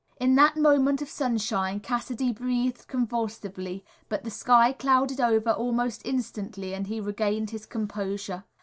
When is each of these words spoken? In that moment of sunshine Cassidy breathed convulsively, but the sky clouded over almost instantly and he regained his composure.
In 0.19 0.33
that 0.33 0.57
moment 0.57 1.03
of 1.03 1.09
sunshine 1.09 1.79
Cassidy 1.79 2.31
breathed 2.33 2.87
convulsively, 2.87 3.85
but 4.09 4.23
the 4.23 4.31
sky 4.31 4.73
clouded 4.73 5.19
over 5.21 5.51
almost 5.51 6.01
instantly 6.05 6.73
and 6.73 6.87
he 6.87 6.99
regained 6.99 7.51
his 7.51 7.67
composure. 7.67 8.43